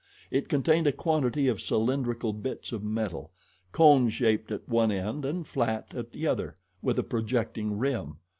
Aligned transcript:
It 0.31 0.49
contained 0.49 0.87
a 0.87 0.91
quantity 0.91 1.47
of 1.47 1.61
cylindrical 1.61 2.33
bits 2.33 2.71
of 2.71 2.83
metal, 2.83 3.33
cone 3.71 4.09
shaped 4.09 4.51
at 4.51 4.67
one 4.67 4.91
end 4.91 5.25
and 5.25 5.45
flat 5.45 5.93
at 5.93 6.11
the 6.11 6.25
other, 6.25 6.55
with 6.81 6.97
a 6.97 7.03
projecting 7.03 7.77
rim. 7.77 8.17